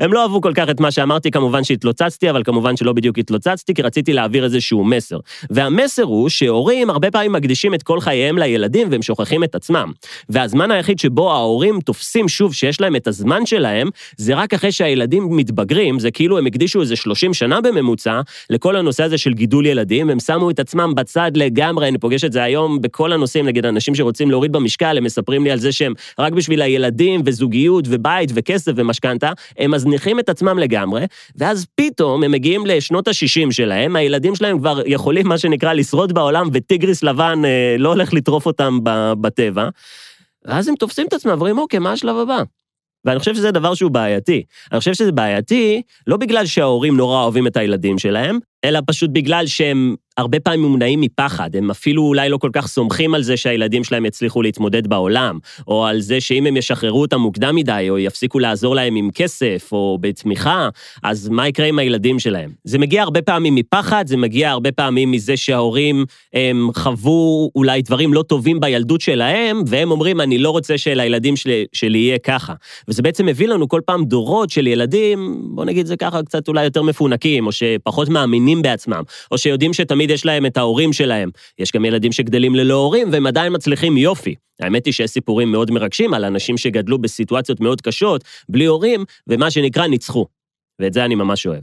הם 0.00 0.12
לא 0.12 0.22
אהבו 0.22 0.40
כל 0.40 0.52
כך 0.54 0.70
את 0.70 0.80
מה 0.80 0.90
שאמרתי, 0.90 1.30
כמובן 1.30 1.64
שהתלוצצתי, 1.64 2.30
אבל 2.30 2.42
כמובן 2.42 2.76
שלא 2.76 2.92
בדיוק 2.92 3.18
התלוצצתי, 3.18 3.74
כי 3.74 3.82
רציתי 3.82 4.12
להעביר 4.12 4.44
איזשהו 4.44 4.84
מסר. 4.84 5.18
והמסר 5.50 6.02
הוא 6.02 6.28
שהורים 6.28 6.90
הרבה 6.90 7.10
פעמים 7.10 7.32
מקדישים 7.32 7.74
את 7.74 7.82
כל 7.82 8.00
חייהם 8.00 8.38
לילדים 8.38 8.88
והם 8.90 9.02
שוכחים 9.02 9.44
את 9.44 9.54
עצמם. 9.54 9.92
והזמן 10.28 10.70
היחיד 10.70 10.98
שבו 10.98 11.32
ההורים 11.32 11.80
תופסים 11.80 12.28
שוב 12.28 12.54
שיש 12.54 12.80
להם 12.80 12.96
את 12.96 13.06
הזמן 13.06 13.46
שלהם, 13.46 13.88
זה 14.16 14.34
רק 14.34 14.54
אחרי 14.54 14.72
שהילדים 14.72 15.36
מתבגרים, 15.36 15.98
זה 15.98 16.10
כאילו 16.10 16.38
הם 16.38 16.46
הקדישו 16.46 16.80
איזה 16.80 16.96
30 16.96 17.34
שנה 17.34 17.60
בממוצע 17.60 18.20
לכל 18.50 18.76
הנושא 18.76 19.04
הזה 19.04 19.18
של 19.18 19.32
גידול 19.32 19.66
ילדים, 19.66 20.10
הם 20.10 20.20
שמו 20.20 20.50
את 20.50 20.60
עצמם 20.60 20.94
בצד 20.94 21.30
לגמרי, 21.34 21.88
אני 21.88 21.98
פוגש 21.98 22.24
את 22.24 22.32
זה 22.32 22.42
היום 22.42 22.80
בכל 22.80 23.12
הנושאים, 23.12 23.46
נגיד 23.46 23.66
אנשים 23.66 23.94
שרוצים 23.94 24.30
להוריד 24.30 24.52
במשקל, 24.52 24.98
הם 24.98 25.04
מספרים 25.04 25.44
לי 25.44 25.50
על 25.50 25.58
זה 25.58 25.72
שהם 25.72 25.94
רק 26.18 26.32
בשביל 26.32 26.62
הילדים 26.62 27.22
וזוגיות 27.24 27.84
ובית 27.88 28.30
וכסף 28.34 28.72
ומשכנתה, 28.76 29.32
הם 29.58 29.70
מזניחים 29.70 30.18
את 30.18 30.28
עצמם 30.28 30.58
לגמרי, 30.58 31.04
ואז 31.36 31.66
פתאום 31.74 32.24
הם 32.24 32.30
מגיעים 32.30 32.66
לשנות 32.66 33.08
ה-60 33.08 33.50
שלהם, 33.50 33.96
הילדים 33.96 34.34
שלהם 34.34 34.58
כבר 34.58 34.80
יכולים, 34.86 35.28
מה 35.28 35.38
שנקרא, 35.38 35.72
לשרוד 35.72 36.12
בעולם, 36.12 36.48
וטיגריס 36.52 37.02
לבן 37.02 37.42
אה, 37.44 37.76
לא 37.78 37.88
הולך 37.88 38.12
לטרוף 38.12 38.46
אותם 38.46 38.78
בטבע. 39.20 39.68
ואז 40.44 40.68
הם 40.68 40.74
תופסים 40.74 41.06
את 41.06 41.12
עצמם 41.12 41.30
ואומרים, 41.32 41.58
אוקיי, 41.58 41.78
מה 41.78 41.92
השלב 41.92 42.16
הבא? 42.16 42.42
ואני 43.04 43.18
חושב 43.18 43.34
שזה 43.34 43.50
דבר 43.50 43.74
שהוא 43.74 43.90
בעייתי. 43.90 44.42
אני 44.72 44.78
חושב 44.78 44.94
שזה 44.94 45.12
בעייתי 45.12 45.82
לא 46.06 46.16
בגלל 46.16 46.46
שההורים 46.46 46.96
נורא 46.96 47.22
אוהבים 47.22 47.46
את 47.46 47.56
הילדים 47.56 47.98
שלהם, 47.98 48.38
אלא 48.64 48.80
פשוט 48.86 49.10
בגלל 49.10 49.46
שהם 49.46 49.94
הרבה 50.16 50.40
פעמים 50.40 50.62
מונעים 50.62 51.00
מפחד, 51.00 51.56
הם 51.56 51.70
אפילו 51.70 52.02
אולי 52.02 52.28
לא 52.28 52.36
כל 52.36 52.50
כך 52.52 52.66
סומכים 52.66 53.14
על 53.14 53.22
זה 53.22 53.36
שהילדים 53.36 53.84
שלהם 53.84 54.06
יצליחו 54.06 54.42
להתמודד 54.42 54.86
בעולם, 54.86 55.38
או 55.68 55.86
על 55.86 56.00
זה 56.00 56.20
שאם 56.20 56.46
הם 56.46 56.56
ישחררו 56.56 57.00
אותם 57.00 57.20
מוקדם 57.20 57.54
מדי, 57.56 57.86
או 57.90 57.98
יפסיקו 57.98 58.38
לעזור 58.38 58.74
להם 58.74 58.96
עם 58.96 59.10
כסף, 59.14 59.68
או 59.72 59.98
בתמיכה, 60.00 60.68
אז 61.02 61.28
מה 61.28 61.48
יקרה 61.48 61.66
עם 61.66 61.78
הילדים 61.78 62.18
שלהם? 62.18 62.50
זה 62.64 62.78
מגיע 62.78 63.02
הרבה 63.02 63.22
פעמים 63.22 63.54
מפחד, 63.54 64.04
זה 64.06 64.16
מגיע 64.16 64.50
הרבה 64.50 64.72
פעמים 64.72 65.10
מזה 65.10 65.36
שההורים 65.36 66.04
הם 66.34 66.70
חוו 66.74 67.50
אולי 67.56 67.82
דברים 67.82 68.14
לא 68.14 68.22
טובים 68.22 68.60
בילדות 68.60 69.00
שלהם, 69.00 69.62
והם 69.66 69.90
אומרים, 69.90 70.20
אני 70.20 70.38
לא 70.38 70.50
רוצה 70.50 70.78
שלילדים 70.78 71.36
שלי, 71.36 71.64
שלי 71.72 71.98
יהיה 71.98 72.18
ככה. 72.18 72.52
וזה 72.88 73.02
בעצם 73.02 73.26
מביא 73.26 73.48
לנו 73.48 73.68
כל 73.68 73.80
פעם 73.86 74.04
דורות 74.04 74.50
של 74.50 74.66
ילדים, 74.66 75.42
בוא 75.54 75.64
נגיד 75.64 75.86
זה 75.86 75.96
ככה, 75.96 76.22
קצת 76.22 76.48
אולי 76.48 76.64
יותר 76.64 76.82
מפונקים, 76.82 77.46
או 77.46 77.52
שפחות 77.52 78.08
מאמינים 78.08 78.53
בעצמם, 78.62 79.02
או 79.30 79.38
שיודעים 79.38 79.72
שתמיד 79.72 80.04
תמיד 80.04 80.10
יש 80.10 80.26
להם 80.26 80.46
את 80.46 80.56
ההורים 80.56 80.92
שלהם. 80.92 81.30
יש 81.58 81.72
גם 81.72 81.84
ילדים 81.84 82.12
שגדלים 82.12 82.54
ללא 82.54 82.74
הורים 82.74 83.08
והם 83.12 83.26
עדיין 83.26 83.52
מצליחים 83.54 83.96
יופי. 83.96 84.34
האמת 84.60 84.86
היא 84.86 84.94
שיש 84.94 85.10
סיפורים 85.10 85.52
מאוד 85.52 85.70
מרגשים 85.70 86.14
על 86.14 86.24
אנשים 86.24 86.58
שגדלו 86.58 86.98
בסיטואציות 86.98 87.60
מאוד 87.60 87.80
קשות, 87.80 88.24
בלי 88.48 88.64
הורים, 88.64 89.04
ומה 89.26 89.50
שנקרא 89.50 89.86
ניצחו. 89.86 90.26
ואת 90.78 90.92
זה 90.92 91.04
אני 91.04 91.14
ממש 91.14 91.46
אוהב. 91.46 91.62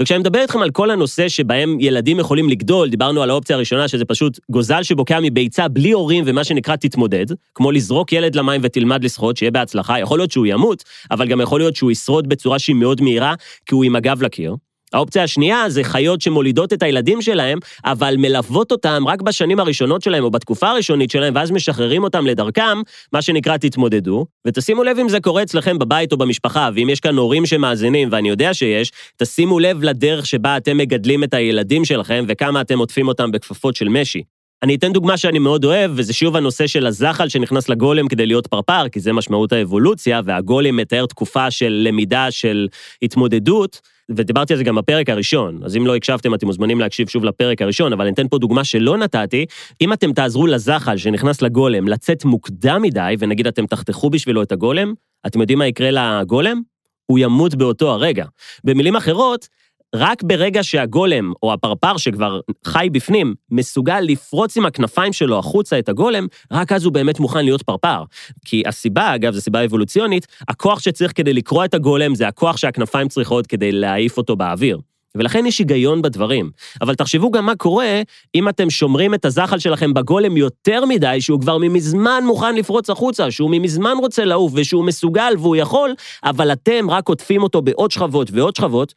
וכשאני 0.00 0.20
מדבר 0.20 0.40
איתכם 0.40 0.58
על 0.58 0.70
כל 0.70 0.90
הנושא 0.90 1.28
שבהם 1.28 1.80
ילדים 1.80 2.18
יכולים 2.20 2.48
לגדול, 2.48 2.88
דיברנו 2.88 3.22
על 3.22 3.30
האופציה 3.30 3.56
הראשונה, 3.56 3.88
שזה 3.88 4.04
פשוט 4.04 4.38
גוזל 4.50 4.82
שבוקע 4.82 5.18
מביצה 5.22 5.68
בלי 5.68 5.90
הורים 5.90 6.24
ומה 6.26 6.44
שנקרא 6.44 6.76
תתמודד, 6.76 7.26
כמו 7.54 7.72
לזרוק 7.72 8.12
ילד 8.12 8.34
למים 8.34 8.60
ותלמד 8.64 9.04
לשחות, 9.04 9.36
שיהיה 9.36 9.50
בהצלחה, 9.50 10.00
יכול 10.00 10.18
להיות 10.18 10.30
שהוא 10.30 10.46
ימות, 10.46 10.84
אבל 11.10 11.28
גם 11.28 11.40
יכול 11.40 11.60
להיות 11.60 11.76
שהוא 11.76 11.90
ישרוד 11.90 12.28
בצורה 12.28 12.58
שהיא 12.58 12.76
מאוד 12.76 13.00
מהירה, 13.00 13.34
כי 13.66 13.74
הוא 13.74 13.84
עם 13.84 13.96
הגב 13.96 14.22
לקיר. 14.22 14.54
האופציה 14.96 15.22
השנייה 15.22 15.68
זה 15.68 15.84
חיות 15.84 16.20
שמולידות 16.20 16.72
את 16.72 16.82
הילדים 16.82 17.22
שלהם, 17.22 17.58
אבל 17.84 18.14
מלוות 18.18 18.72
אותם 18.72 19.04
רק 19.06 19.22
בשנים 19.22 19.60
הראשונות 19.60 20.02
שלהם 20.02 20.24
או 20.24 20.30
בתקופה 20.30 20.70
הראשונית 20.70 21.10
שלהם, 21.10 21.34
ואז 21.34 21.50
משחררים 21.50 22.04
אותם 22.04 22.26
לדרכם, 22.26 22.78
מה 23.12 23.22
שנקרא 23.22 23.56
תתמודדו. 23.56 24.26
ותשימו 24.46 24.84
לב 24.84 24.98
אם 24.98 25.08
זה 25.08 25.20
קורה 25.20 25.42
אצלכם 25.42 25.78
בבית 25.78 26.12
או 26.12 26.16
במשפחה, 26.16 26.70
ואם 26.74 26.90
יש 26.90 27.00
כאן 27.00 27.16
הורים 27.16 27.46
שמאזינים, 27.46 28.08
ואני 28.12 28.28
יודע 28.28 28.54
שיש, 28.54 28.92
תשימו 29.16 29.58
לב 29.58 29.82
לדרך 29.82 30.26
שבה 30.26 30.56
אתם 30.56 30.76
מגדלים 30.76 31.24
את 31.24 31.34
הילדים 31.34 31.84
שלכם, 31.84 32.24
וכמה 32.28 32.60
אתם 32.60 32.78
עוטפים 32.78 33.08
אותם 33.08 33.32
בכפפות 33.32 33.76
של 33.76 33.88
משי. 33.88 34.22
אני 34.62 34.74
אתן 34.74 34.92
דוגמה 34.92 35.16
שאני 35.16 35.38
מאוד 35.38 35.64
אוהב, 35.64 35.90
וזה 35.94 36.12
שוב 36.12 36.36
הנושא 36.36 36.66
של 36.66 36.86
הזחל 36.86 37.28
שנכנס 37.28 37.68
לגולם 37.68 38.08
כדי 38.08 38.26
להיות 38.26 38.46
פרפר, 38.46 38.88
כי 38.88 39.00
זה 39.00 39.12
משמעות 39.12 39.52
האבולוציה, 39.52 40.20
והגולם 40.24 40.76
מתאר 40.76 41.06
תקופה 41.06 41.50
של 41.50 41.82
למידה, 41.86 42.30
של 42.30 42.68
התמודדות. 43.02 43.80
ודיברתי 44.10 44.52
על 44.52 44.56
זה 44.56 44.64
גם 44.64 44.74
בפרק 44.74 45.08
הראשון, 45.08 45.60
אז 45.64 45.76
אם 45.76 45.86
לא 45.86 45.96
הקשבתם, 45.96 46.34
אתם 46.34 46.46
מוזמנים 46.46 46.80
להקשיב 46.80 47.08
שוב 47.08 47.24
לפרק 47.24 47.62
הראשון, 47.62 47.92
אבל 47.92 48.04
אני 48.04 48.14
אתן 48.14 48.28
פה 48.28 48.38
דוגמה 48.38 48.64
שלא 48.64 48.96
נתתי. 48.96 49.46
אם 49.80 49.92
אתם 49.92 50.12
תעזרו 50.12 50.46
לזחל 50.46 50.96
שנכנס 50.96 51.42
לגולם 51.42 51.88
לצאת 51.88 52.24
מוקדם 52.24 52.82
מדי, 52.82 53.14
ונגיד 53.18 53.46
אתם 53.46 53.66
תחתכו 53.66 54.10
בשבילו 54.10 54.42
את 54.42 54.52
הגולם, 54.52 54.94
אתם 55.26 55.40
יודעים 55.40 55.58
מה 55.58 55.66
יקרה 55.66 55.90
לגולם? 55.90 56.62
הוא 57.06 57.18
ימות 57.18 57.54
באותו 57.54 57.90
הרגע. 57.90 58.24
במילים 58.64 58.96
אחרות, 58.96 59.48
רק 59.94 60.22
ברגע 60.22 60.62
שהגולם, 60.62 61.32
או 61.42 61.52
הפרפר 61.52 61.96
שכבר 61.96 62.40
חי 62.64 62.88
בפנים, 62.92 63.34
מסוגל 63.50 64.00
לפרוץ 64.00 64.56
עם 64.56 64.66
הכנפיים 64.66 65.12
שלו 65.12 65.38
החוצה 65.38 65.78
את 65.78 65.88
הגולם, 65.88 66.26
רק 66.52 66.72
אז 66.72 66.84
הוא 66.84 66.92
באמת 66.92 67.20
מוכן 67.20 67.44
להיות 67.44 67.62
פרפר. 67.62 68.02
כי 68.44 68.62
הסיבה, 68.66 69.14
אגב, 69.14 69.34
זו 69.34 69.40
סיבה 69.40 69.64
אבולוציונית, 69.64 70.26
הכוח 70.48 70.80
שצריך 70.80 71.12
כדי 71.14 71.32
לקרוע 71.32 71.64
את 71.64 71.74
הגולם 71.74 72.14
זה 72.14 72.28
הכוח 72.28 72.56
שהכנפיים 72.56 73.08
צריכות 73.08 73.46
כדי 73.46 73.72
להעיף 73.72 74.16
אותו 74.16 74.36
באוויר. 74.36 74.78
ולכן 75.16 75.46
יש 75.46 75.58
היגיון 75.58 76.02
בדברים. 76.02 76.50
אבל 76.80 76.94
תחשבו 76.94 77.30
גם 77.30 77.46
מה 77.46 77.56
קורה 77.56 78.02
אם 78.34 78.48
אתם 78.48 78.70
שומרים 78.70 79.14
את 79.14 79.24
הזחל 79.24 79.58
שלכם 79.58 79.94
בגולם 79.94 80.36
יותר 80.36 80.84
מדי, 80.84 81.20
שהוא 81.20 81.40
כבר 81.40 81.58
ממזמן 81.58 82.22
מוכן 82.26 82.54
לפרוץ 82.54 82.90
החוצה, 82.90 83.30
שהוא 83.30 83.50
ממזמן 83.52 83.94
רוצה 84.00 84.24
לעוף 84.24 84.52
ושהוא 84.54 84.84
מסוגל 84.84 85.32
והוא 85.38 85.56
יכול, 85.56 85.94
אבל 86.24 86.52
אתם 86.52 86.90
רק 86.90 87.08
עוטפים 87.08 87.42
אותו 87.42 87.62
בעוד 87.62 87.90
שכבות 87.90 88.28
ועוד 88.32 88.56
שכבות, 88.56 88.94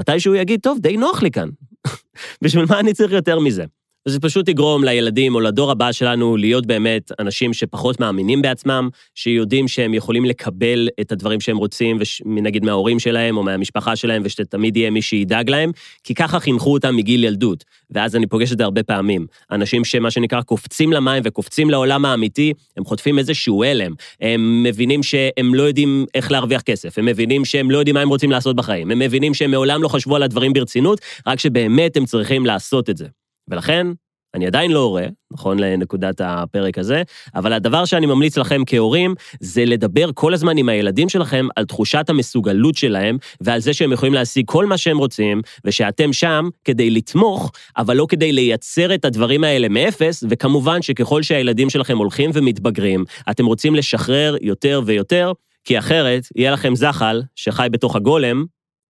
מתי 0.00 0.20
שהוא 0.20 0.36
יגיד, 0.36 0.60
טוב, 0.60 0.78
די 0.78 0.96
נוח 0.96 1.22
לי 1.22 1.30
כאן. 1.30 1.48
בשביל 2.42 2.64
מה 2.68 2.80
אני 2.80 2.94
צריך 2.94 3.12
יותר 3.12 3.38
מזה? 3.38 3.64
זה 4.08 4.20
פשוט 4.20 4.48
יגרום 4.48 4.84
לילדים 4.84 5.34
או 5.34 5.40
לדור 5.40 5.70
הבא 5.70 5.92
שלנו 5.92 6.36
להיות 6.36 6.66
באמת 6.66 7.12
אנשים 7.18 7.52
שפחות 7.52 8.00
מאמינים 8.00 8.42
בעצמם, 8.42 8.88
שיודעים 9.14 9.68
שהם 9.68 9.94
יכולים 9.94 10.24
לקבל 10.24 10.88
את 11.00 11.12
הדברים 11.12 11.40
שהם 11.40 11.56
רוצים, 11.56 11.98
נגיד 12.24 12.64
מההורים 12.64 12.98
שלהם 12.98 13.36
או 13.36 13.42
מהמשפחה 13.42 13.96
שלהם, 13.96 14.22
ושתמיד 14.24 14.76
יהיה 14.76 14.90
מי 14.90 15.02
שידאג 15.02 15.50
להם, 15.50 15.70
כי 16.04 16.14
ככה 16.14 16.40
חינכו 16.40 16.72
אותם 16.72 16.96
מגיל 16.96 17.24
ילדות. 17.24 17.64
ואז 17.90 18.16
אני 18.16 18.26
פוגש 18.26 18.52
את 18.52 18.58
זה 18.58 18.64
הרבה 18.64 18.82
פעמים. 18.82 19.26
אנשים 19.50 19.84
שמה 19.84 20.10
שנקרא 20.10 20.42
קופצים 20.42 20.92
למים 20.92 21.22
וקופצים 21.26 21.70
לעולם 21.70 22.04
האמיתי, 22.04 22.52
הם 22.76 22.84
חוטפים 22.84 23.18
איזשהו 23.18 23.64
הלם. 23.64 23.92
הם 24.20 24.62
מבינים 24.62 25.02
שהם 25.02 25.54
לא 25.54 25.62
יודעים 25.62 26.06
איך 26.14 26.32
להרוויח 26.32 26.60
כסף, 26.60 26.98
הם 26.98 27.04
מבינים 27.04 27.44
שהם 27.44 27.70
לא 27.70 27.78
יודעים 27.78 27.94
מה 27.94 28.00
הם 28.00 28.08
רוצים 28.08 28.30
לעשות 28.30 28.56
בחיים, 28.56 28.90
הם 28.90 28.98
מבינים 28.98 29.34
שהם 29.34 29.50
מעולם 29.50 29.82
לא 29.82 29.88
חשבו 29.88 30.16
על 30.16 30.22
הדברים 30.22 30.52
ברצינות, 30.52 31.00
רק 31.26 31.38
שבאמת 31.38 31.96
הם 31.96 32.04
צריכים 32.04 32.46
לעשות 32.46 32.90
את 32.90 32.96
זה. 32.96 33.21
ולכן, 33.52 33.86
אני 34.34 34.46
עדיין 34.46 34.70
לא 34.70 34.78
הורה, 34.78 35.06
נכון 35.32 35.58
לנקודת 35.58 36.20
הפרק 36.24 36.78
הזה, 36.78 37.02
אבל 37.34 37.52
הדבר 37.52 37.84
שאני 37.84 38.06
ממליץ 38.06 38.38
לכם 38.38 38.62
כהורים, 38.66 39.14
זה 39.40 39.64
לדבר 39.64 40.10
כל 40.14 40.34
הזמן 40.34 40.56
עם 40.56 40.68
הילדים 40.68 41.08
שלכם 41.08 41.46
על 41.56 41.64
תחושת 41.64 42.10
המסוגלות 42.10 42.74
שלהם, 42.74 43.16
ועל 43.40 43.60
זה 43.60 43.74
שהם 43.74 43.92
יכולים 43.92 44.14
להשיג 44.14 44.44
כל 44.46 44.66
מה 44.66 44.78
שהם 44.78 44.98
רוצים, 44.98 45.40
ושאתם 45.64 46.12
שם 46.12 46.48
כדי 46.64 46.90
לתמוך, 46.90 47.52
אבל 47.76 47.96
לא 47.96 48.06
כדי 48.08 48.32
לייצר 48.32 48.94
את 48.94 49.04
הדברים 49.04 49.44
האלה 49.44 49.68
מאפס, 49.68 50.24
וכמובן 50.28 50.82
שככל 50.82 51.22
שהילדים 51.22 51.70
שלכם 51.70 51.98
הולכים 51.98 52.30
ומתבגרים, 52.34 53.04
אתם 53.30 53.46
רוצים 53.46 53.74
לשחרר 53.74 54.36
יותר 54.40 54.80
ויותר, 54.86 55.32
כי 55.64 55.78
אחרת 55.78 56.26
יהיה 56.36 56.50
לכם 56.50 56.74
זחל 56.74 57.22
שחי 57.34 57.68
בתוך 57.70 57.96
הגולם, 57.96 58.44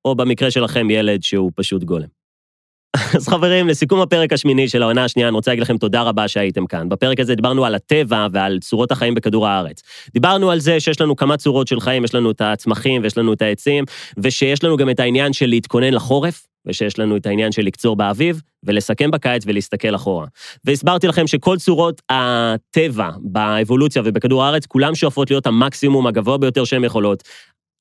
או 0.06 0.15
במקרה 0.15 0.51
שלכם 0.51 0.89
ילד 0.89 1.24
שהוא 1.24 1.51
פשוט 1.56 1.84
גולם. 1.84 2.21
אז 3.15 3.27
חברים, 3.27 3.67
לסיכום 3.67 4.01
הפרק 4.01 4.33
השמיני 4.33 4.69
של 4.69 4.83
העונה 4.83 5.03
השנייה, 5.03 5.27
אני 5.27 5.36
רוצה 5.36 5.51
להגיד 5.51 5.63
לכם 5.63 5.77
תודה 5.77 6.01
רבה 6.01 6.27
שהייתם 6.27 6.65
כאן. 6.65 6.89
בפרק 6.89 7.19
הזה 7.19 7.36
דיברנו 7.36 7.65
על 7.65 7.75
הטבע 7.75 8.27
ועל 8.31 8.60
צורות 8.60 8.91
החיים 8.91 9.15
בכדור 9.15 9.48
הארץ. 9.48 9.81
דיברנו 10.13 10.51
על 10.51 10.60
זה 10.60 10.79
שיש 10.79 11.01
לנו 11.01 11.15
כמה 11.15 11.38
צורות 11.38 11.67
של 11.67 11.79
חיים, 11.79 12.03
יש 12.03 12.15
לנו 12.15 12.31
את 12.31 12.41
הצמחים 12.41 13.01
ויש 13.03 13.17
לנו 13.17 13.33
את 13.33 13.41
העצים, 13.41 13.83
ושיש 14.17 14.63
לנו 14.63 14.77
גם 14.77 14.89
את 14.89 15.00
העניין 15.00 15.33
של 15.33 15.45
להתכונן 15.45 15.93
לחורף, 15.93 16.48
ושיש 16.65 17.00
לנו 17.00 17.17
את 17.17 17.25
העניין 17.25 17.51
של 17.51 17.62
לקצור 17.62 17.95
באביב, 17.95 18.41
ולסכם 18.63 19.12
בקיץ 19.12 19.43
ולהסתכל 19.45 19.95
אחורה. 19.95 20.25
והסברתי 20.65 21.07
לכם 21.07 21.27
שכל 21.27 21.57
צורות 21.57 22.01
הטבע 22.10 23.10
באבולוציה 23.21 24.01
ובכדור 24.05 24.43
הארץ, 24.43 24.65
כולם 24.65 24.95
שואפות 24.95 25.31
להיות 25.31 25.48
המקסימום 25.48 26.07
הגבוה 26.07 26.38
ביותר 26.38 26.63
שהן 26.63 26.83
יכולות, 26.83 27.24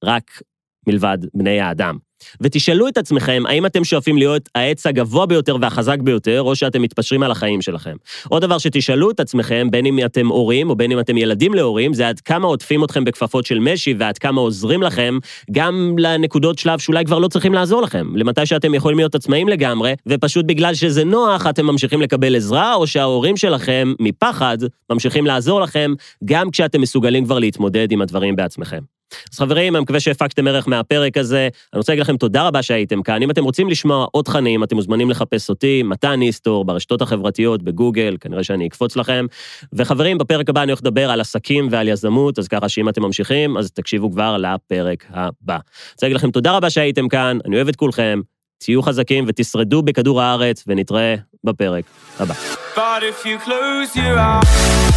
רק 0.05 0.43
מלבד 0.87 1.19
בני 1.35 1.61
האדם. 1.61 2.10
ותשאלו 2.41 2.89
את 2.89 2.99
עצמכם, 2.99 3.43
האם 3.49 3.67
אתם 3.67 3.85
שואפים 3.85 4.19
להיות 4.19 4.49
העץ 4.55 4.87
הגבוה 4.87 5.27
ביותר 5.27 5.57
והחזק 5.61 5.99
ביותר, 5.99 6.43
או 6.43 6.57
שאתם 6.57 6.83
מתפשרים 6.83 7.23
על 7.23 7.31
החיים 7.31 7.63
שלכם. 7.63 7.97
עוד 8.29 8.43
דבר 8.43 8.59
שתשאלו 8.59 9.11
את 9.11 9.21
עצמכם, 9.21 9.69
בין 9.71 9.87
אם 9.87 9.99
אתם 10.05 10.27
הורים 10.27 10.71
או 10.71 10.77
בין 10.77 10.93
אם 10.93 11.01
אתם 11.01 11.17
ילדים 11.17 11.55
להורים, 11.55 11.95
זה 11.95 12.09
עד 12.09 12.21
כמה 12.21 12.47
עוטפים 12.47 12.85
אתכם 12.85 13.05
בכפפות 13.05 13.47
של 13.47 13.59
משי 13.59 13.95
ועד 13.99 14.19
כמה 14.19 14.41
עוזרים 14.41 14.83
לכם, 14.83 15.19
גם 15.51 15.95
לנקודות 15.99 16.59
שלב 16.59 16.79
שאולי 16.79 17.05
כבר 17.05 17.19
לא 17.19 17.29
צריכים 17.29 17.55
לעזור 17.55 17.83
לכם, 17.83 18.07
למתי 18.15 18.47
שאתם 18.47 18.75
יכולים 18.75 18.99
להיות 18.99 19.15
עצמאים 19.15 19.49
לגמרי, 19.49 19.95
ופשוט 20.07 20.45
בגלל 20.47 20.75
שזה 20.75 21.05
נוח, 21.05 21.47
אתם 21.47 21.67
ממשיכים 21.67 22.03
לקבל 22.03 22.37
עזרה, 22.37 22.75
או 22.75 22.87
שההורים 22.87 23.37
שלכם, 23.37 23.93
מפחד, 24.01 24.59
ממשיכים 24.91 25.27
לעזור 25.27 25.61
לכם, 25.61 25.93
גם 26.25 26.51
כשאתם 26.51 26.81
מסוגלים 26.81 27.25
כבר 27.25 27.39
להתמודד 27.39 27.93
עם 27.93 28.03
הדברים 28.03 28.37
בעצמכם. 28.37 29.00
אז 29.33 29.39
חברים, 29.39 29.77
אני 29.77 29.83
מקווה 29.83 30.01
שהפקתם 30.01 30.47
ערך 30.47 30.69
מהפרק 30.69 31.17
הזה. 31.17 31.49
אני 31.73 31.79
רוצה 31.79 31.93
להגיד 31.93 32.03
לכם 32.03 32.17
תודה 32.17 32.47
רבה 32.47 32.63
שהייתם 32.63 33.03
כאן. 33.03 33.23
אם 33.23 33.31
אתם 33.31 33.45
רוצים 33.45 33.69
לשמוע 33.69 34.07
עוד 34.13 34.25
תכנים, 34.25 34.65
אתם 34.65 34.77
מוזמנים 34.77 35.11
לחפש 35.11 35.49
אותי, 35.49 35.83
מתן 35.83 36.23
איסטור, 36.23 36.65
ברשתות 36.65 37.03
החברתיות, 37.03 37.63
בגוגל, 37.63 38.17
כנראה 38.21 38.45
שאני 38.45 38.67
אקפוץ 38.67 38.97
לכם. 38.97 39.27
וחברים, 39.73 40.19
בפרק 40.19 40.49
הבא 40.49 40.63
אני 40.63 40.73
הולך 40.73 40.81
לדבר 40.81 41.11
על 41.11 41.21
עסקים 41.21 41.69
ועל 41.71 41.89
יזמות, 41.89 42.39
אז 42.39 42.49
ככה 42.49 42.69
שאם 42.69 42.89
אתם 42.89 43.03
ממשיכים, 43.03 43.57
אז 43.57 43.71
תקשיבו 43.71 44.13
כבר 44.13 44.37
לפרק 44.37 45.05
הבא. 45.11 45.55
אני 45.55 45.61
רוצה 45.93 46.07
להגיד 46.07 46.17
לכם 46.17 46.31
תודה 46.31 46.57
רבה 46.57 46.71
שהייתם 46.71 47.09
כאן, 47.09 47.39
אני 47.47 47.57
אוהב 47.57 47.69
את 47.69 47.77
כולכם, 47.77 48.21
תהיו 48.59 48.83
חזקים 48.83 49.25
ותשרדו 49.29 49.83
בכדור 49.83 50.23
הארץ, 50.23 50.65
ונתראה 50.67 51.15
בפרק 51.45 51.85
הבא. 52.19 52.35
But 52.77 53.03
if 53.03 53.27
you 53.27 53.39
close 53.47 53.97
your 53.97 54.17
eyes 54.19 54.91